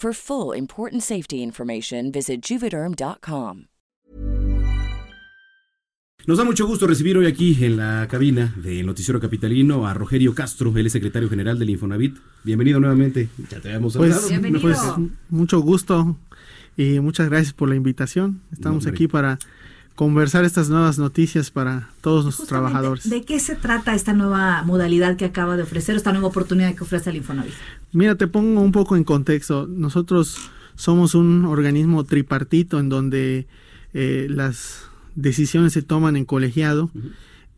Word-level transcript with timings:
For 0.00 0.14
full 0.14 0.56
important 0.56 1.02
safety 1.02 1.42
information, 1.42 2.12
visit 2.12 2.40
juvederm.com. 2.40 3.64
Nos 6.24 6.38
da 6.38 6.44
mucho 6.44 6.68
gusto 6.68 6.86
recibir 6.86 7.16
hoy 7.18 7.26
aquí 7.26 7.64
en 7.64 7.78
la 7.78 8.06
cabina 8.08 8.54
del 8.62 8.86
Noticiero 8.86 9.18
Capitalino 9.18 9.88
a 9.88 9.94
Rogerio 9.94 10.36
Castro, 10.36 10.72
es 10.76 10.92
secretario 10.92 11.28
general 11.28 11.58
del 11.58 11.70
Infonavit. 11.70 12.16
Bienvenido 12.44 12.78
nuevamente. 12.78 13.28
Ya 13.50 13.58
te 13.58 13.70
habíamos 13.70 13.96
Pues, 13.96 14.12
saludado. 14.14 14.28
Bienvenido. 14.28 14.60
pues, 14.60 14.78
mucho 15.30 15.58
gusto 15.58 16.16
y 16.76 17.00
muchas 17.00 17.28
gracias 17.28 17.52
por 17.52 17.68
la 17.68 17.74
invitación. 17.74 18.42
Estamos 18.52 18.86
aquí 18.86 19.08
para 19.08 19.40
conversar 19.98 20.44
estas 20.44 20.70
nuevas 20.70 20.96
noticias 20.96 21.50
para 21.50 21.90
todos 22.02 22.22
nuestros 22.22 22.46
Justamente, 22.46 22.70
trabajadores. 22.70 23.10
¿De 23.10 23.24
qué 23.24 23.40
se 23.40 23.56
trata 23.56 23.96
esta 23.96 24.12
nueva 24.12 24.62
modalidad 24.62 25.16
que 25.16 25.24
acaba 25.24 25.56
de 25.56 25.64
ofrecer, 25.64 25.96
esta 25.96 26.12
nueva 26.12 26.28
oportunidad 26.28 26.72
que 26.76 26.84
ofrece 26.84 27.10
el 27.10 27.16
Infonavit? 27.16 27.52
Mira, 27.90 28.14
te 28.14 28.28
pongo 28.28 28.60
un 28.60 28.70
poco 28.70 28.94
en 28.94 29.02
contexto. 29.02 29.66
Nosotros 29.66 30.52
somos 30.76 31.16
un 31.16 31.44
organismo 31.46 32.04
tripartito 32.04 32.78
en 32.78 32.88
donde 32.88 33.48
eh, 33.92 34.28
las 34.30 34.84
decisiones 35.16 35.72
se 35.72 35.82
toman 35.82 36.14
en 36.14 36.26
colegiado 36.26 36.92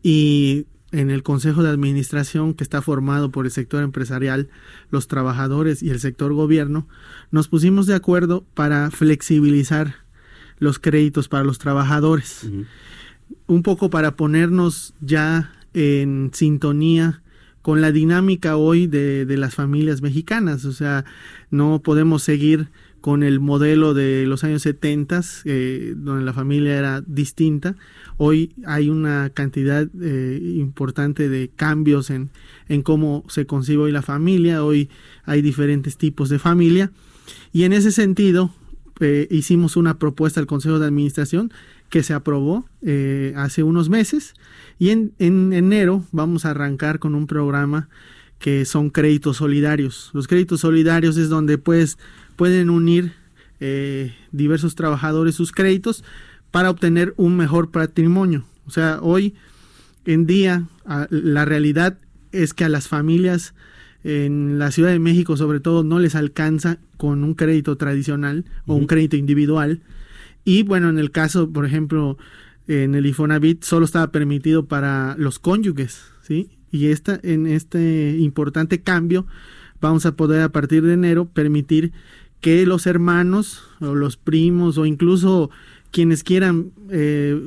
y 0.01 0.65
en 0.91 1.11
el 1.11 1.21
consejo 1.21 1.61
de 1.61 1.69
administración 1.69 2.55
que 2.55 2.63
está 2.63 2.81
formado 2.81 3.29
por 3.29 3.45
el 3.45 3.51
sector 3.51 3.83
empresarial, 3.83 4.49
los 4.89 5.07
trabajadores 5.07 5.83
y 5.83 5.91
el 5.91 5.99
sector 5.99 6.33
gobierno, 6.33 6.87
nos 7.29 7.47
pusimos 7.47 7.85
de 7.85 7.93
acuerdo 7.93 8.43
para 8.55 8.89
flexibilizar 8.89 10.00
los 10.61 10.79
créditos 10.79 11.27
para 11.27 11.43
los 11.43 11.59
trabajadores 11.59 12.49
un 13.47 13.63
poco 13.63 13.89
para 13.89 14.15
ponernos 14.15 14.93
ya 15.01 15.53
en 15.73 16.31
sintonía 16.33 17.21
con 17.61 17.81
la 17.81 17.91
dinámica 17.91 18.57
hoy 18.57 18.87
de, 18.87 19.25
de 19.25 19.37
las 19.37 19.55
familias 19.55 20.01
mexicanas. 20.01 20.65
O 20.65 20.73
sea, 20.73 21.05
no 21.49 21.81
podemos 21.81 22.23
seguir 22.23 22.69
con 23.01 23.23
el 23.23 23.39
modelo 23.39 23.93
de 23.93 24.25
los 24.27 24.43
años 24.43 24.61
70, 24.61 25.21
eh, 25.45 25.93
donde 25.97 26.23
la 26.23 26.33
familia 26.33 26.77
era 26.77 27.01
distinta. 27.01 27.75
Hoy 28.17 28.53
hay 28.65 28.89
una 28.89 29.31
cantidad 29.31 29.87
eh, 30.01 30.39
importante 30.55 31.29
de 31.29 31.49
cambios 31.49 32.09
en, 32.09 32.29
en 32.67 32.83
cómo 32.83 33.23
se 33.27 33.45
concibe 33.45 33.83
hoy 33.83 33.91
la 33.91 34.03
familia. 34.03 34.63
Hoy 34.63 34.89
hay 35.23 35.41
diferentes 35.41 35.97
tipos 35.97 36.29
de 36.29 36.39
familia. 36.39 36.91
Y 37.53 37.63
en 37.63 37.73
ese 37.73 37.91
sentido, 37.91 38.51
eh, 39.01 39.27
hicimos 39.29 39.75
una 39.75 39.97
propuesta 39.97 40.39
al 40.39 40.47
Consejo 40.47 40.79
de 40.79 40.85
Administración 40.85 41.51
que 41.89 42.03
se 42.03 42.13
aprobó 42.13 42.65
eh, 42.81 43.33
hace 43.35 43.63
unos 43.63 43.89
meses 43.89 44.33
y 44.79 44.91
en, 44.91 45.13
en 45.19 45.53
enero 45.53 46.05
vamos 46.11 46.45
a 46.45 46.51
arrancar 46.51 46.99
con 46.99 47.15
un 47.15 47.27
programa 47.27 47.89
que 48.39 48.65
son 48.65 48.89
créditos 48.89 49.37
solidarios. 49.37 50.09
Los 50.13 50.27
créditos 50.27 50.61
solidarios 50.61 51.17
es 51.17 51.29
donde 51.29 51.57
pues 51.57 51.97
pueden 52.35 52.69
unir 52.69 53.13
eh, 53.59 54.15
diversos 54.31 54.73
trabajadores 54.73 55.35
sus 55.35 55.51
créditos 55.51 56.03
para 56.49 56.69
obtener 56.69 57.13
un 57.17 57.37
mejor 57.37 57.69
patrimonio. 57.69 58.43
O 58.65 58.71
sea, 58.71 58.99
hoy 59.01 59.35
en 60.05 60.25
día 60.25 60.67
la 61.09 61.45
realidad 61.45 61.97
es 62.31 62.53
que 62.53 62.65
a 62.65 62.69
las 62.69 62.87
familias 62.87 63.53
en 64.03 64.59
la 64.59 64.71
Ciudad 64.71 64.91
de 64.91 64.99
México 64.99 65.37
sobre 65.37 65.59
todo 65.59 65.83
no 65.83 65.99
les 65.99 66.15
alcanza 66.15 66.79
con 66.97 67.23
un 67.23 67.33
crédito 67.33 67.75
tradicional 67.77 68.45
o 68.65 68.75
un 68.75 68.87
crédito 68.87 69.15
individual. 69.15 69.81
Y 70.43 70.63
bueno, 70.63 70.89
en 70.89 70.97
el 70.97 71.11
caso, 71.11 71.49
por 71.51 71.65
ejemplo, 71.65 72.17
en 72.67 72.95
el 72.95 73.05
Infonavit 73.05 73.63
solo 73.63 73.85
estaba 73.85 74.11
permitido 74.11 74.65
para 74.65 75.15
los 75.17 75.39
cónyuges, 75.39 76.03
¿sí? 76.21 76.49
Y 76.71 76.87
esta, 76.87 77.19
en 77.23 77.47
este 77.47 78.17
importante 78.17 78.81
cambio 78.81 79.27
vamos 79.81 80.05
a 80.05 80.15
poder 80.15 80.41
a 80.41 80.49
partir 80.49 80.83
de 80.83 80.93
enero 80.93 81.25
permitir 81.25 81.91
que 82.39 82.65
los 82.65 82.87
hermanos 82.87 83.63
o 83.79 83.93
los 83.93 84.17
primos 84.17 84.77
o 84.77 84.85
incluso 84.85 85.49
quienes 85.91 86.23
quieran 86.23 86.71
eh, 86.89 87.39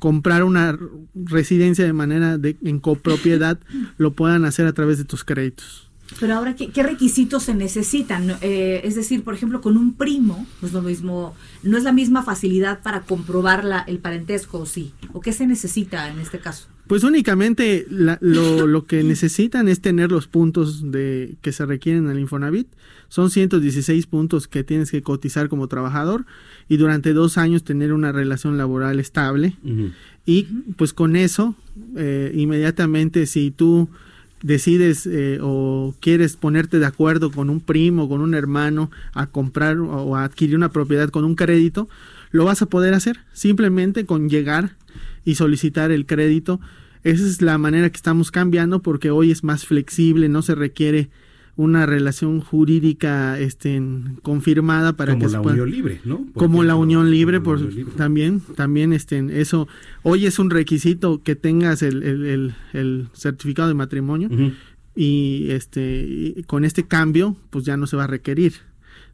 comprar 0.00 0.44
una 0.44 0.78
residencia 1.14 1.84
de 1.84 1.92
manera 1.92 2.38
de, 2.38 2.56
en 2.64 2.78
copropiedad 2.80 3.58
lo 3.98 4.12
puedan 4.12 4.44
hacer 4.44 4.66
a 4.66 4.72
través 4.72 4.98
de 4.98 5.04
tus 5.04 5.24
créditos. 5.24 5.84
Pero 6.20 6.34
ahora, 6.36 6.56
¿qué, 6.56 6.70
qué 6.70 6.82
requisitos 6.82 7.42
se 7.42 7.54
necesitan? 7.54 8.30
Eh, 8.40 8.80
es 8.84 8.94
decir, 8.94 9.22
por 9.24 9.34
ejemplo, 9.34 9.60
con 9.60 9.76
un 9.76 9.92
primo, 9.92 10.46
no 10.62 10.66
es 10.68 10.72
lo 10.72 10.80
mismo, 10.80 11.34
no 11.62 11.76
es 11.76 11.84
la 11.84 11.92
misma 11.92 12.22
facilidad 12.22 12.82
para 12.82 13.02
comprobar 13.02 13.62
la, 13.62 13.80
el 13.80 13.98
parentesco, 13.98 14.60
¿o 14.60 14.64
sí? 14.66 14.92
¿O 15.12 15.20
qué 15.20 15.34
se 15.34 15.46
necesita 15.46 16.08
en 16.08 16.18
este 16.18 16.38
caso? 16.38 16.66
Pues 16.86 17.04
únicamente 17.04 17.86
la- 17.90 18.16
lo, 18.22 18.66
lo 18.66 18.86
que 18.86 19.02
necesitan 19.04 19.68
es 19.68 19.82
tener 19.82 20.10
los 20.10 20.28
puntos 20.28 20.90
de 20.90 21.36
que 21.42 21.52
se 21.52 21.66
requieren 21.66 22.06
en 22.06 22.12
el 22.12 22.20
Infonavit. 22.20 22.68
Son 23.08 23.30
116 23.30 24.06
puntos 24.06 24.48
que 24.48 24.64
tienes 24.64 24.90
que 24.90 25.02
cotizar 25.02 25.48
como 25.48 25.68
trabajador 25.68 26.26
y 26.68 26.76
durante 26.76 27.12
dos 27.12 27.38
años 27.38 27.64
tener 27.64 27.92
una 27.92 28.12
relación 28.12 28.58
laboral 28.58 29.00
estable. 29.00 29.56
Y 30.26 30.42
pues 30.76 30.92
con 30.92 31.16
eso, 31.16 31.54
eh, 31.96 32.32
inmediatamente 32.34 33.26
si 33.26 33.50
tú 33.50 33.88
decides 34.42 35.06
eh, 35.06 35.38
o 35.42 35.94
quieres 36.00 36.36
ponerte 36.36 36.78
de 36.78 36.86
acuerdo 36.86 37.30
con 37.30 37.50
un 37.50 37.60
primo, 37.60 38.08
con 38.08 38.20
un 38.20 38.34
hermano, 38.34 38.90
a 39.14 39.26
comprar 39.26 39.78
o 39.78 40.16
a 40.16 40.24
adquirir 40.24 40.56
una 40.56 40.70
propiedad 40.70 41.08
con 41.08 41.24
un 41.24 41.34
crédito, 41.34 41.88
lo 42.30 42.44
vas 42.44 42.62
a 42.62 42.66
poder 42.66 42.94
hacer 42.94 43.20
simplemente 43.32 44.04
con 44.04 44.28
llegar 44.28 44.76
y 45.24 45.36
solicitar 45.36 45.90
el 45.90 46.06
crédito. 46.06 46.60
Esa 47.04 47.24
es 47.24 47.42
la 47.42 47.58
manera 47.58 47.90
que 47.90 47.96
estamos 47.96 48.30
cambiando 48.30 48.82
porque 48.82 49.10
hoy 49.10 49.30
es 49.30 49.44
más 49.44 49.64
flexible, 49.64 50.28
no 50.28 50.42
se 50.42 50.54
requiere 50.54 51.08
una 51.58 51.86
relación 51.86 52.40
jurídica 52.40 53.36
este, 53.38 53.82
confirmada 54.22 54.92
para 54.92 55.14
Como 55.14 55.24
que 55.24 55.28
se 55.28 55.36
la 55.36 55.42
pueda- 55.42 55.54
unión 55.54 55.70
libre, 55.72 56.00
¿no? 56.04 56.24
Como 56.34 56.62
la 56.62 56.76
unión 56.76 57.10
libre, 57.10 57.40
por, 57.40 57.56
unión 57.56 57.74
libre. 57.74 57.92
también, 57.96 58.40
también 58.54 58.92
este, 58.92 59.40
eso, 59.40 59.66
hoy 60.04 60.26
es 60.26 60.38
un 60.38 60.50
requisito 60.50 61.20
que 61.20 61.34
tengas 61.34 61.82
el, 61.82 62.04
el- 62.04 62.24
el- 62.26 62.54
el 62.74 63.08
certificado 63.12 63.66
de 63.66 63.74
matrimonio 63.74 64.28
y 64.94 65.46
este, 65.50 66.06
y 66.36 66.42
con 66.44 66.64
este 66.64 66.86
cambio, 66.86 67.36
pues 67.50 67.64
ya 67.64 67.76
no 67.76 67.88
se 67.88 67.96
va 67.96 68.04
a 68.04 68.08
requerir. 68.08 68.52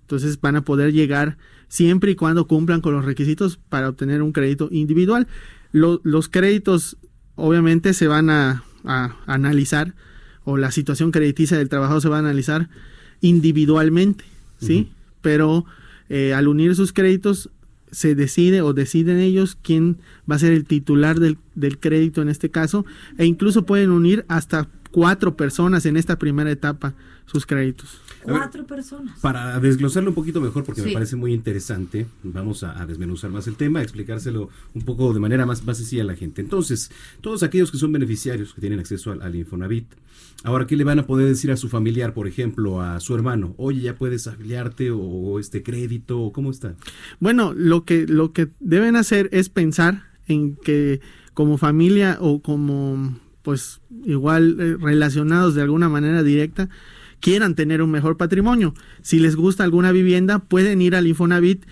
Entonces 0.02 0.38
van 0.38 0.56
a 0.56 0.64
poder 0.66 0.92
llegar 0.92 1.38
siempre 1.68 2.10
y 2.10 2.14
cuando 2.14 2.46
cumplan 2.46 2.82
con 2.82 2.92
los 2.92 3.06
requisitos 3.06 3.56
para 3.56 3.88
obtener 3.88 4.20
un 4.20 4.32
crédito 4.32 4.68
individual. 4.70 5.26
Lo- 5.72 6.02
los 6.04 6.28
créditos 6.28 6.98
obviamente 7.36 7.94
se 7.94 8.06
van 8.06 8.28
a, 8.28 8.64
a 8.84 9.16
analizar 9.26 9.94
o 10.44 10.56
la 10.56 10.70
situación 10.70 11.10
crediticia 11.10 11.58
del 11.58 11.68
trabajador 11.68 12.02
se 12.02 12.08
va 12.08 12.16
a 12.16 12.20
analizar 12.20 12.68
individualmente, 13.20 14.24
¿sí? 14.60 14.90
Pero 15.22 15.64
eh, 16.08 16.34
al 16.34 16.48
unir 16.48 16.74
sus 16.74 16.92
créditos 16.92 17.50
se 17.90 18.14
decide 18.14 18.60
o 18.60 18.72
deciden 18.72 19.18
ellos 19.18 19.56
quién 19.60 19.98
va 20.30 20.36
a 20.36 20.40
ser 20.40 20.52
el 20.52 20.64
titular 20.64 21.20
del, 21.20 21.38
del 21.54 21.78
crédito 21.78 22.22
en 22.22 22.28
este 22.28 22.50
caso 22.50 22.84
e 23.18 23.24
incluso 23.24 23.64
pueden 23.64 23.90
unir 23.90 24.24
hasta 24.28 24.68
cuatro 24.94 25.36
personas 25.36 25.86
en 25.86 25.96
esta 25.96 26.20
primera 26.20 26.52
etapa 26.52 26.94
sus 27.26 27.46
créditos. 27.46 28.00
Cuatro 28.22 28.64
personas. 28.64 29.18
Para 29.18 29.58
desglosarlo 29.58 30.10
un 30.10 30.14
poquito 30.14 30.40
mejor, 30.40 30.62
porque 30.62 30.82
me 30.82 30.92
parece 30.92 31.16
muy 31.16 31.32
interesante, 31.32 32.06
vamos 32.22 32.62
a, 32.62 32.80
a 32.80 32.86
desmenuzar 32.86 33.32
más 33.32 33.48
el 33.48 33.56
tema, 33.56 33.80
a 33.80 33.82
explicárselo 33.82 34.50
un 34.72 34.82
poco 34.82 35.12
de 35.12 35.18
manera 35.18 35.46
más, 35.46 35.64
más 35.64 35.78
sencilla 35.78 36.04
a 36.04 36.06
la 36.06 36.14
gente. 36.14 36.42
Entonces, 36.42 36.92
todos 37.20 37.42
aquellos 37.42 37.72
que 37.72 37.78
son 37.78 37.90
beneficiarios, 37.90 38.54
que 38.54 38.60
tienen 38.60 38.78
acceso 38.78 39.10
al, 39.10 39.20
al 39.22 39.34
Infonavit, 39.34 39.86
ahora, 40.44 40.68
¿qué 40.68 40.76
le 40.76 40.84
van 40.84 41.00
a 41.00 41.06
poder 41.08 41.26
decir 41.26 41.50
a 41.50 41.56
su 41.56 41.68
familiar, 41.68 42.14
por 42.14 42.28
ejemplo, 42.28 42.80
a 42.80 43.00
su 43.00 43.16
hermano? 43.16 43.56
Oye, 43.56 43.80
ya 43.80 43.96
puedes 43.96 44.28
afiliarte 44.28 44.92
o, 44.92 45.00
o 45.00 45.40
este 45.40 45.64
crédito, 45.64 46.20
o 46.20 46.32
¿cómo 46.32 46.52
está? 46.52 46.76
Bueno, 47.18 47.52
lo 47.52 47.84
que, 47.84 48.06
lo 48.06 48.32
que 48.32 48.48
deben 48.60 48.94
hacer 48.94 49.28
es 49.32 49.48
pensar 49.48 50.04
en 50.28 50.54
que 50.54 51.00
como 51.34 51.58
familia 51.58 52.16
o 52.20 52.40
como 52.40 53.18
pues 53.44 53.80
igual 54.04 54.56
eh, 54.58 54.76
relacionados 54.80 55.54
de 55.54 55.62
alguna 55.62 55.88
manera 55.88 56.24
directa 56.24 56.68
quieran 57.20 57.54
tener 57.54 57.80
un 57.82 57.90
mejor 57.90 58.16
patrimonio. 58.16 58.74
Si 59.02 59.20
les 59.20 59.36
gusta 59.36 59.64
alguna 59.64 59.92
vivienda, 59.92 60.40
pueden 60.40 60.82
ir 60.82 60.96
al 60.96 61.06
Infonavit, 61.06 61.64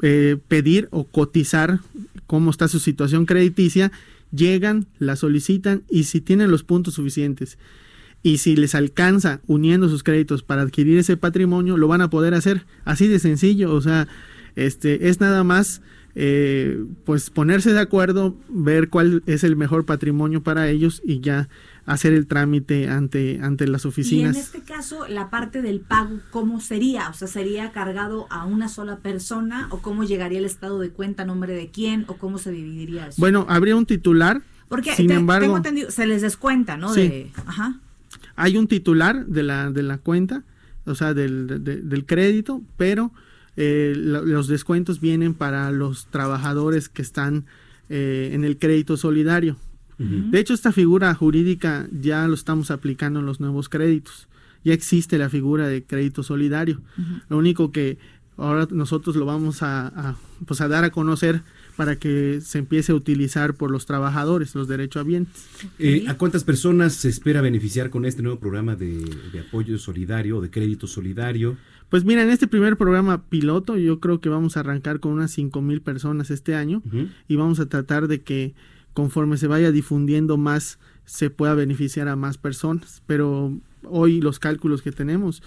eh, 0.00 0.38
pedir 0.48 0.88
o 0.90 1.04
cotizar 1.04 1.80
cómo 2.26 2.50
está 2.50 2.68
su 2.68 2.80
situación 2.80 3.26
crediticia, 3.26 3.92
llegan, 4.30 4.86
la 4.98 5.16
solicitan 5.16 5.82
y 5.90 6.04
si 6.04 6.20
tienen 6.20 6.50
los 6.50 6.62
puntos 6.62 6.94
suficientes 6.94 7.58
y 8.22 8.38
si 8.38 8.56
les 8.56 8.74
alcanza 8.74 9.40
uniendo 9.46 9.88
sus 9.88 10.02
créditos 10.02 10.42
para 10.42 10.62
adquirir 10.62 10.98
ese 10.98 11.16
patrimonio, 11.16 11.76
lo 11.76 11.88
van 11.88 12.00
a 12.00 12.10
poder 12.10 12.34
hacer. 12.34 12.64
Así 12.84 13.08
de 13.08 13.18
sencillo, 13.18 13.74
o 13.74 13.80
sea, 13.80 14.06
este 14.54 15.08
es 15.08 15.20
nada 15.20 15.42
más 15.42 15.82
eh, 16.14 16.84
pues 17.04 17.30
ponerse 17.30 17.72
de 17.72 17.80
acuerdo, 17.80 18.36
ver 18.48 18.88
cuál 18.88 19.22
es 19.26 19.44
el 19.44 19.56
mejor 19.56 19.84
patrimonio 19.86 20.42
para 20.42 20.68
ellos 20.68 21.00
y 21.04 21.20
ya 21.20 21.48
hacer 21.86 22.12
el 22.12 22.26
trámite 22.26 22.88
ante, 22.88 23.40
ante 23.42 23.66
las 23.66 23.84
Y 23.84 23.86
en 23.86 23.88
oficinas. 23.88 24.36
este 24.36 24.60
caso, 24.60 25.08
la 25.08 25.30
parte 25.30 25.62
del 25.62 25.80
pago, 25.80 26.20
¿cómo 26.30 26.60
sería? 26.60 27.08
O 27.08 27.14
sea, 27.14 27.26
¿sería 27.28 27.72
cargado 27.72 28.26
a 28.30 28.44
una 28.44 28.68
sola 28.68 28.98
persona? 28.98 29.66
¿O 29.70 29.78
cómo 29.78 30.04
llegaría 30.04 30.38
el 30.38 30.44
estado 30.44 30.78
de 30.78 30.90
cuenta 30.90 31.24
nombre 31.24 31.54
de 31.54 31.70
quién? 31.70 32.04
¿O 32.08 32.16
cómo 32.18 32.38
se 32.38 32.52
dividiría 32.52 33.08
eso? 33.08 33.16
Bueno, 33.18 33.46
habría 33.48 33.74
un 33.74 33.86
titular, 33.86 34.42
Porque 34.68 34.94
sin 34.94 35.08
te- 35.08 35.14
embargo, 35.14 35.46
tengo 35.46 35.56
entendido, 35.56 35.90
se 35.90 36.06
les 36.06 36.22
descuenta, 36.22 36.76
¿no? 36.76 36.92
Sí. 36.94 37.00
De, 37.08 37.30
ajá. 37.46 37.80
hay 38.36 38.56
un 38.58 38.68
titular 38.68 39.26
de 39.26 39.42
la, 39.42 39.70
de 39.72 39.82
la 39.82 39.98
cuenta, 39.98 40.44
o 40.84 40.94
sea, 40.94 41.14
del, 41.14 41.46
de- 41.48 41.58
de- 41.58 41.80
del 41.80 42.06
crédito, 42.06 42.62
pero 42.76 43.12
eh, 43.56 43.92
lo- 43.96 44.24
los 44.24 44.48
descuentos 44.48 45.00
vienen 45.00 45.34
para 45.34 45.70
los 45.70 46.06
trabajadores 46.06 46.88
que 46.88 47.02
están 47.02 47.44
eh, 47.88 48.30
en 48.32 48.44
el 48.44 48.56
crédito 48.58 48.96
solidario. 48.96 49.56
De 49.98 50.40
hecho, 50.40 50.52
esta 50.52 50.72
figura 50.72 51.14
jurídica 51.14 51.86
ya 51.92 52.26
lo 52.26 52.34
estamos 52.34 52.72
aplicando 52.72 53.20
en 53.20 53.26
los 53.26 53.38
nuevos 53.38 53.68
créditos. 53.68 54.26
Ya 54.64 54.72
existe 54.74 55.16
la 55.16 55.28
figura 55.28 55.68
de 55.68 55.84
crédito 55.84 56.24
solidario. 56.24 56.80
Lo 57.28 57.38
único 57.38 57.70
que 57.70 57.98
ahora 58.36 58.66
nosotros 58.72 59.14
lo 59.14 59.26
vamos 59.26 59.62
a, 59.62 59.86
a, 59.88 60.16
pues 60.44 60.60
a 60.60 60.66
dar 60.66 60.82
a 60.82 60.90
conocer 60.90 61.42
para 61.76 61.96
que 61.96 62.40
se 62.42 62.58
empiece 62.58 62.90
a 62.90 62.94
utilizar 62.96 63.54
por 63.54 63.70
los 63.70 63.86
trabajadores, 63.86 64.54
los 64.56 64.66
derechohabientes. 64.66 65.46
Eh, 65.78 66.04
¿A 66.08 66.14
cuántas 66.18 66.42
personas 66.42 66.94
se 66.94 67.08
espera 67.08 67.40
beneficiar 67.40 67.90
con 67.90 68.04
este 68.04 68.22
nuevo 68.22 68.40
programa 68.40 68.74
de, 68.74 69.04
de 69.32 69.40
apoyo 69.40 69.78
solidario 69.78 70.38
o 70.38 70.40
de 70.40 70.50
crédito 70.50 70.86
solidario? 70.88 71.56
Pues 71.92 72.06
mira, 72.06 72.22
en 72.22 72.30
este 72.30 72.46
primer 72.46 72.78
programa 72.78 73.28
piloto 73.28 73.76
yo 73.76 74.00
creo 74.00 74.18
que 74.18 74.30
vamos 74.30 74.56
a 74.56 74.60
arrancar 74.60 74.98
con 74.98 75.12
unas 75.12 75.30
cinco 75.30 75.60
mil 75.60 75.82
personas 75.82 76.30
este 76.30 76.54
año 76.54 76.82
y 77.28 77.36
vamos 77.36 77.60
a 77.60 77.66
tratar 77.66 78.08
de 78.08 78.22
que 78.22 78.54
conforme 78.94 79.36
se 79.36 79.46
vaya 79.46 79.72
difundiendo 79.72 80.38
más 80.38 80.78
se 81.04 81.28
pueda 81.28 81.54
beneficiar 81.54 82.08
a 82.08 82.16
más 82.16 82.38
personas. 82.38 83.02
Pero 83.04 83.60
hoy 83.84 84.22
los 84.22 84.38
cálculos 84.38 84.80
que 84.80 84.90
tenemos 84.90 85.42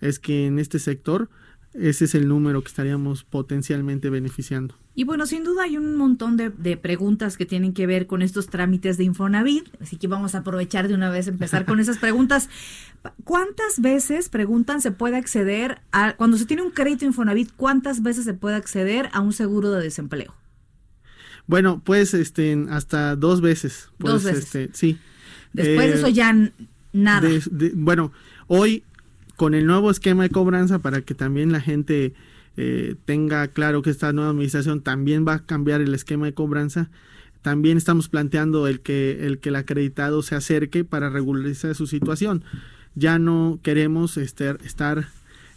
es 0.00 0.18
que 0.18 0.46
en 0.46 0.58
este 0.58 0.78
sector 0.78 1.28
ese 1.74 2.04
es 2.06 2.14
el 2.14 2.26
número 2.28 2.62
que 2.62 2.68
estaríamos 2.68 3.24
potencialmente 3.24 4.10
beneficiando. 4.10 4.74
Y 4.94 5.04
bueno, 5.04 5.24
sin 5.26 5.44
duda 5.44 5.62
hay 5.62 5.76
un 5.76 5.94
montón 5.96 6.36
de, 6.36 6.50
de 6.50 6.76
preguntas 6.76 7.36
que 7.36 7.46
tienen 7.46 7.72
que 7.72 7.86
ver 7.86 8.06
con 8.06 8.22
estos 8.22 8.48
trámites 8.48 8.98
de 8.98 9.04
Infonavit, 9.04 9.68
así 9.80 9.96
que 9.96 10.08
vamos 10.08 10.34
a 10.34 10.38
aprovechar 10.38 10.88
de 10.88 10.94
una 10.94 11.10
vez 11.10 11.28
empezar 11.28 11.64
con 11.64 11.78
esas 11.80 11.98
preguntas. 11.98 12.48
¿Cuántas 13.24 13.80
veces, 13.80 14.28
preguntan, 14.28 14.80
se 14.82 14.90
puede 14.90 15.16
acceder 15.16 15.80
a, 15.92 16.14
cuando 16.16 16.36
se 16.36 16.44
tiene 16.44 16.62
un 16.62 16.70
crédito 16.70 17.04
Infonavit, 17.04 17.50
cuántas 17.56 18.02
veces 18.02 18.24
se 18.24 18.34
puede 18.34 18.56
acceder 18.56 19.08
a 19.12 19.20
un 19.20 19.32
seguro 19.32 19.70
de 19.70 19.82
desempleo? 19.82 20.34
Bueno, 21.46 21.80
pues 21.84 22.12
este 22.14 22.66
hasta 22.70 23.16
dos 23.16 23.40
veces. 23.40 23.88
Dos 23.98 24.24
veces. 24.24 24.44
este, 24.44 24.70
sí. 24.72 24.98
Después 25.52 25.86
de 25.88 25.94
Eh, 25.94 25.98
eso 25.98 26.08
ya 26.08 26.36
nada. 26.92 27.28
de- 27.28 27.42
de- 27.50 27.72
bueno, 27.74 28.12
hoy 28.46 28.84
con 29.40 29.54
el 29.54 29.64
nuevo 29.64 29.90
esquema 29.90 30.24
de 30.24 30.28
cobranza 30.28 30.80
para 30.80 31.00
que 31.00 31.14
también 31.14 31.50
la 31.50 31.62
gente 31.62 32.12
eh, 32.58 32.94
tenga 33.06 33.48
claro 33.48 33.80
que 33.80 33.88
esta 33.88 34.12
nueva 34.12 34.32
administración 34.32 34.82
también 34.82 35.26
va 35.26 35.32
a 35.32 35.38
cambiar 35.46 35.80
el 35.80 35.94
esquema 35.94 36.26
de 36.26 36.34
cobranza. 36.34 36.90
También 37.40 37.78
estamos 37.78 38.10
planteando 38.10 38.66
el 38.68 38.80
que 38.80 39.24
el 39.26 39.38
que 39.38 39.48
el 39.48 39.56
acreditado 39.56 40.20
se 40.20 40.34
acerque 40.34 40.84
para 40.84 41.08
regularizar 41.08 41.74
su 41.74 41.86
situación. 41.86 42.44
Ya 42.94 43.18
no 43.18 43.58
queremos 43.62 44.18
este, 44.18 44.58
estar 44.62 45.08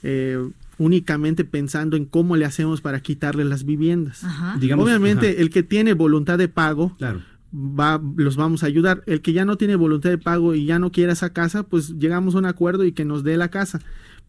eh, 0.01 0.39
únicamente 0.77 1.43
pensando 1.43 1.97
en 1.97 2.05
cómo 2.05 2.37
le 2.37 2.45
hacemos 2.45 2.79
para 2.79 3.01
quitarle 3.01 3.43
las 3.43 3.65
viviendas. 3.65 4.23
Ajá. 4.23 4.55
Digamos, 4.61 4.85
Obviamente, 4.85 5.31
ajá, 5.31 5.41
el 5.41 5.49
que 5.49 5.61
tiene 5.61 5.91
voluntad 5.91 6.37
de 6.37 6.47
pago, 6.47 6.95
claro. 6.97 7.21
Va, 7.53 8.01
los 8.17 8.35
vamos 8.35 8.63
a 8.63 8.67
ayudar. 8.67 9.03
El 9.05 9.21
que 9.21 9.33
ya 9.33 9.45
no 9.45 9.57
tiene 9.57 9.75
voluntad 9.75 10.09
de 10.09 10.17
pago 10.17 10.55
y 10.55 10.65
ya 10.65 10.79
no 10.79 10.91
quiere 10.91 11.11
esa 11.13 11.31
casa, 11.33 11.63
pues 11.63 11.89
llegamos 11.97 12.35
a 12.35 12.39
un 12.39 12.45
acuerdo 12.45 12.83
y 12.85 12.91
que 12.91 13.05
nos 13.05 13.23
dé 13.23 13.37
la 13.37 13.49
casa. 13.49 13.79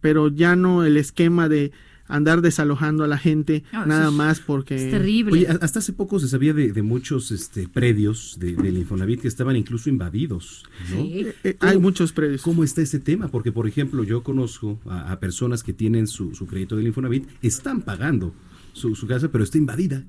Pero 0.01 0.29
ya 0.29 0.55
no 0.57 0.85
el 0.85 0.97
esquema 0.97 1.49
de 1.49 1.73
andar 2.07 2.43
desalojando 2.43 3.03
a 3.03 3.09
la 3.09 3.17
gente 3.17 3.65
No, 3.73 3.87
nada 3.87 4.09
es- 4.09 4.13
más 4.13 4.41
porque... 4.41 4.75
Es 4.77 4.91
terrible. 4.91 5.33
Oye, 5.33 5.49
hasta 5.63 5.79
hace 5.79 5.95
poco 5.95 6.21
se 6.21 6.29
sabía 6.29 6.53
de, 6.53 6.71
de 6.73 6.83
muchos 6.83 7.31
este, 7.33 7.67
predios 7.67 8.37
de- 8.39 8.55
del 8.57 8.77
Infonavit 8.77 9.23
que 9.23 9.29
estaban 9.29 9.57
incluso 9.57 9.89
invadidos, 9.89 10.65
¿no? 10.91 10.97
Sí. 11.03 11.27
Eh, 11.45 11.57
¿Cómo- 11.59 11.73
hay 11.73 11.79
muchos 11.79 12.13
predios. 12.13 12.43
¿Cómo 12.43 12.63
está 12.63 12.83
ese 12.83 13.01
tema? 13.01 13.29
Porque, 13.29 13.53
por 13.53 13.67
ejemplo, 13.67 14.05
yo 14.05 14.23
conozco 14.23 14.79
a, 14.85 15.13
a 15.13 15.19
personas 15.19 15.63
que 15.63 15.73
tienen 15.73 16.07
su, 16.07 16.35
su 16.35 16.47
crédito 16.47 16.77
del 16.77 16.89
Infonavit, 16.89 17.27
están 17.41 17.81
pagando 17.81 18.35
su, 18.75 18.95
su 18.95 19.07
casa, 19.07 19.29
pero 19.33 19.43
está 19.43 19.57
invadida. 19.57 20.05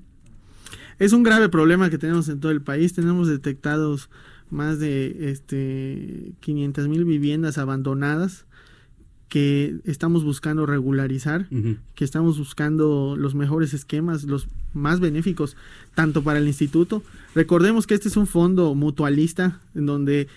Es 0.98 1.12
un 1.12 1.22
grave 1.22 1.48
problema 1.48 1.90
que 1.90 1.98
tenemos 1.98 2.28
en 2.28 2.40
todo 2.40 2.52
el 2.52 2.62
país. 2.62 2.92
Tenemos 2.94 3.28
detectados 3.28 4.08
más 4.50 4.78
de 4.78 5.30
este 5.30 6.32
500 6.40 6.88
mil 6.88 7.04
viviendas 7.04 7.58
abandonadas 7.58 8.46
que 9.28 9.76
estamos 9.84 10.24
buscando 10.24 10.66
regularizar. 10.66 11.48
Que 11.94 12.04
estamos 12.04 12.38
buscando 12.38 13.16
los 13.18 13.34
mejores 13.34 13.74
esquemas, 13.74 14.24
los 14.24 14.46
más 14.72 15.00
benéficos, 15.00 15.56
tanto 15.94 16.22
para 16.22 16.38
el 16.38 16.46
instituto. 16.46 17.02
Recordemos 17.34 17.86
que 17.86 17.94
este 17.94 18.08
es 18.08 18.16
un 18.16 18.26
fondo 18.26 18.74
mutualista 18.74 19.60
en 19.74 19.86
donde 19.86 20.28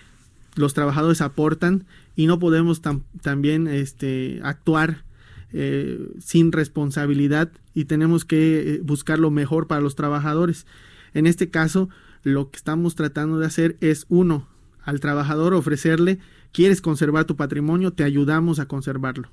los 0.56 0.74
trabajadores 0.74 1.20
aportan 1.20 1.84
y 2.16 2.26
no 2.26 2.38
podemos 2.40 2.82
tam- 2.82 3.02
también 3.22 3.68
este, 3.68 4.40
actuar 4.42 5.04
eh, 5.52 6.08
sin 6.20 6.52
responsabilidad 6.52 7.50
y 7.74 7.84
tenemos 7.86 8.24
que 8.24 8.74
eh, 8.74 8.80
buscar 8.82 9.18
lo 9.18 9.30
mejor 9.30 9.66
para 9.66 9.80
los 9.80 9.94
trabajadores. 9.96 10.66
En 11.14 11.26
este 11.26 11.50
caso, 11.50 11.88
lo 12.22 12.50
que 12.50 12.56
estamos 12.56 12.94
tratando 12.94 13.38
de 13.38 13.46
hacer 13.46 13.76
es, 13.80 14.06
uno, 14.08 14.46
al 14.84 15.00
trabajador 15.00 15.54
ofrecerle, 15.54 16.18
quieres 16.52 16.80
conservar 16.80 17.24
tu 17.24 17.36
patrimonio, 17.36 17.92
te 17.92 18.04
ayudamos 18.04 18.58
a 18.58 18.66
conservarlo. 18.66 19.28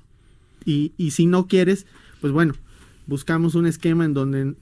Y, 0.64 0.92
y 0.96 1.12
si 1.12 1.26
no 1.26 1.46
quieres, 1.46 1.86
pues 2.20 2.32
bueno, 2.32 2.54
buscamos 3.06 3.54
un 3.54 3.66
esquema 3.66 4.04
en 4.04 4.14
donde 4.14 4.54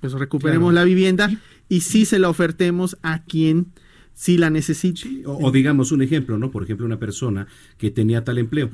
pues 0.00 0.12
recuperemos 0.12 0.70
Claro. 0.72 0.84
la 0.84 0.84
vivienda 0.84 1.30
y 1.68 1.80
sí 1.80 2.04
se 2.04 2.18
la 2.18 2.28
ofertemos 2.28 2.96
a 3.02 3.24
quien 3.24 3.66
sí 4.14 4.36
la 4.36 4.50
necesite. 4.50 5.26
O, 5.26 5.46
o 5.48 5.50
digamos 5.50 5.90
un 5.90 6.02
ejemplo, 6.02 6.38
¿no? 6.38 6.50
Por 6.50 6.62
ejemplo, 6.62 6.86
una 6.86 6.98
persona 6.98 7.46
que 7.78 7.90
tenía 7.90 8.24
tal 8.24 8.38
empleo, 8.38 8.70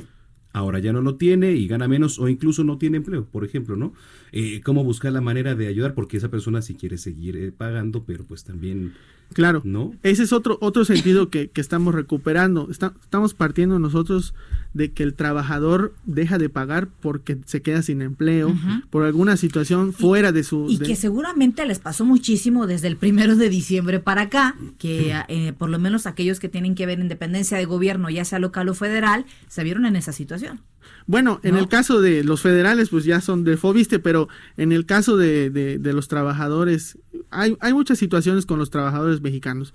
ahora 0.55 0.79
ya 0.79 0.93
no 0.93 1.03
lo 1.03 1.17
tiene 1.17 1.53
y 1.53 1.67
gana 1.67 1.89
menos 1.89 2.19
o 2.19 2.29
incluso 2.29 2.65
no 2.65 2.79
tiene 2.79 2.99
empleo, 2.99 3.27
por 3.27 3.45
ejemplo, 3.45 3.77
¿no? 3.77 3.93
Eh, 4.33 4.61
¿Cómo 4.65 4.85
buscar 4.85 5.13
la 5.13 5.21
manera 5.21 5.55
de 5.55 5.67
ayudar? 5.67 5.95
Porque 5.95 6.17
esa 6.17 6.31
persona 6.31 6.63
sí 6.63 6.75
quiere 6.77 6.97
seguir 6.97 7.37
eh, 7.37 7.53
pagando, 7.53 8.05
pero 8.05 8.25
pues 8.25 8.45
también, 8.45 8.95
Claro. 9.33 9.63
¿no? 9.65 9.93
Ese 10.03 10.23
es 10.23 10.33
otro, 10.33 10.59
otro 10.61 10.85
sentido 10.85 11.29
que, 11.31 11.49
que 11.49 11.61
estamos 11.61 11.95
recuperando. 11.95 12.69
Está- 12.71 12.93
estamos 13.03 13.35
partiendo 13.35 13.79
nosotros 13.79 14.35
de 14.75 14.93
que 14.93 15.03
el 15.05 15.15
trabajador 15.15 15.95
deja 16.05 16.37
de 16.39 16.49
pagar 16.49 16.89
porque 17.01 17.39
se 17.47 17.63
queda 17.63 17.83
sin 17.83 18.03
empleo, 18.03 18.55
por 18.91 19.05
alguna 19.05 19.37
situación 19.37 19.93
fuera 19.93 20.33
de 20.33 20.43
su... 20.45 20.67
Y 20.69 20.79
de- 20.79 20.87
que 20.87 20.97
seguramente 20.97 21.65
les 21.67 21.79
pasó 21.79 22.05
muchísimo 22.05 22.67
desde 22.67 22.89
el 22.89 22.97
primero 22.97 23.37
de 23.37 23.49
diciembre 23.49 24.01
para 24.01 24.23
acá, 24.23 24.57
que 24.79 25.15
eh, 25.29 25.53
por 25.57 25.71
lo 25.71 25.79
menos 25.79 26.07
aquellos 26.07 26.39
que 26.41 26.49
tienen 26.49 26.75
que 26.75 26.87
ver 26.87 27.01
en 27.01 27.09
dependencia 27.09 27.57
de 27.57 27.65
gobierno, 27.65 28.11
ya 28.11 28.25
sea 28.25 28.39
local 28.41 28.69
o 28.69 28.75
federal, 28.75 29.27
se 29.49 29.63
vieron 29.65 29.87
en 29.87 29.97
esa 29.97 30.13
situación. 30.13 30.61
Bueno, 31.07 31.41
en 31.43 31.55
¿no? 31.55 31.61
el 31.61 31.69
caso 31.69 32.01
de 32.01 32.25
los 32.25 32.41
federales, 32.41 32.89
pues 32.89 33.05
ya 33.05 33.21
son 33.21 33.45
de 33.45 33.57
Fobiste, 33.57 33.99
pero 33.99 34.29
en 34.57 34.73
el 34.73 34.87
caso 34.87 35.17
de, 35.17 35.51
de- 35.51 35.79
de 35.79 35.93
los 35.93 36.09
trabajadores, 36.09 36.97
hay, 37.31 37.57
hay 37.61 37.73
muchas 37.75 37.99
situaciones 37.99 38.47
con 38.47 38.59
los 38.59 38.71
trabajadores 38.71 39.21
mexicanos. 39.21 39.75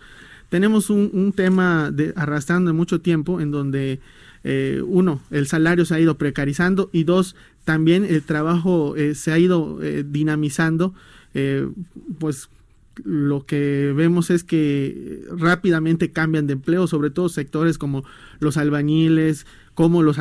tenemos 0.49 0.89
un, 0.89 1.31
tema 1.35 1.91
de, 1.91 2.11
arrastrando 2.15 2.69
de 2.71 2.73
mucho 2.77 2.99
tiempo 3.01 3.39
en 3.41 3.51
donde 3.51 3.99
eh, 4.43 4.81
uno, 4.85 5.21
el 5.29 5.45
salario 5.45 5.85
se 5.85 5.93
ha 5.93 5.99
ido 5.99 6.17
precarizando 6.17 6.89
y 6.91 7.03
dos, 7.03 7.35
también 7.65 8.03
el 8.05 8.23
trabajo 8.23 8.95
eh, 8.95 9.13
se 9.13 9.31
ha 9.31 9.37
ido 9.37 9.77
eh, 9.83 10.03
dinamizando, 10.07 10.95
pues 12.17 12.49
lo 13.05 13.45
que 13.45 13.93
vemos 13.95 14.29
es 14.29 14.43
que 14.43 15.23
rápidamente 15.31 16.11
cambian 16.11 16.47
de 16.47 16.53
empleo, 16.53 16.87
sobre 16.87 17.11
todo 17.11 17.29
sectores 17.29 17.77
como 17.77 18.03
los 18.39 18.57
albañiles, 18.57 19.45
como 19.79 20.03
los, 20.03 20.17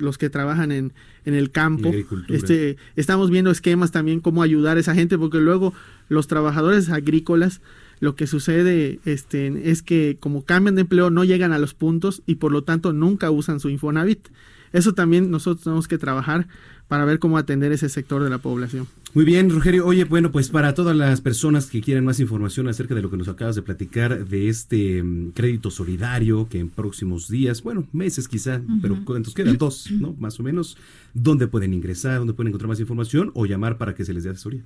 los 0.00 0.16
que 0.16 0.30
trabajan 0.30 0.72
en, 0.72 0.94
en 1.26 1.34
el 1.34 1.50
campo. 1.50 1.92
Este, 2.30 2.78
estamos 2.96 3.28
viendo 3.28 3.50
esquemas 3.50 3.90
también 3.90 4.20
cómo 4.20 4.42
ayudar 4.42 4.78
a 4.78 4.80
esa 4.80 4.94
gente, 4.94 5.18
porque 5.18 5.40
luego 5.40 5.74
los 6.08 6.26
trabajadores 6.26 6.88
agrícolas 6.88 7.60
lo 8.00 8.16
que 8.16 8.26
sucede 8.26 9.00
este, 9.04 9.70
es 9.70 9.82
que 9.82 10.16
como 10.18 10.46
cambian 10.46 10.76
de 10.76 10.80
empleo 10.80 11.10
no 11.10 11.22
llegan 11.22 11.52
a 11.52 11.58
los 11.58 11.74
puntos 11.74 12.22
y 12.24 12.36
por 12.36 12.50
lo 12.50 12.64
tanto 12.64 12.94
nunca 12.94 13.30
usan 13.30 13.60
su 13.60 13.68
Infonavit. 13.68 14.26
Eso 14.72 14.94
también 14.94 15.30
nosotros 15.30 15.64
tenemos 15.64 15.86
que 15.86 15.98
trabajar 15.98 16.48
para 16.88 17.04
ver 17.04 17.18
cómo 17.18 17.38
atender 17.38 17.72
ese 17.72 17.88
sector 17.88 18.22
de 18.22 18.30
la 18.30 18.38
población. 18.38 18.86
Muy 19.14 19.24
bien, 19.24 19.48
Rogerio. 19.48 19.86
Oye, 19.86 20.04
bueno, 20.04 20.32
pues 20.32 20.48
para 20.48 20.74
todas 20.74 20.96
las 20.96 21.20
personas 21.20 21.66
que 21.66 21.80
quieran 21.80 22.04
más 22.04 22.18
información 22.18 22.68
acerca 22.68 22.94
de 22.94 23.02
lo 23.02 23.10
que 23.10 23.16
nos 23.16 23.28
acabas 23.28 23.54
de 23.54 23.62
platicar 23.62 24.26
de 24.26 24.48
este 24.48 25.02
mm, 25.02 25.30
crédito 25.30 25.70
solidario 25.70 26.48
que 26.48 26.58
en 26.58 26.68
próximos 26.68 27.28
días, 27.28 27.62
bueno, 27.62 27.86
meses 27.92 28.26
quizá, 28.26 28.60
pero 28.82 29.04
¿cuántos 29.04 29.34
quedan? 29.34 29.56
Dos, 29.56 29.90
¿no? 29.92 30.14
Más 30.18 30.40
o 30.40 30.42
menos. 30.42 30.76
¿Dónde 31.14 31.46
pueden 31.46 31.72
ingresar? 31.72 32.18
¿Dónde 32.18 32.32
pueden 32.32 32.48
encontrar 32.48 32.68
más 32.68 32.80
información 32.80 33.30
o 33.34 33.46
llamar 33.46 33.78
para 33.78 33.94
que 33.94 34.04
se 34.04 34.12
les 34.12 34.24
dé 34.24 34.30
asesoría? 34.30 34.64